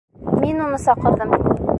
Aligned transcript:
Мин 0.45 0.63
уны 0.69 0.79
саҡырҙым. 0.85 1.35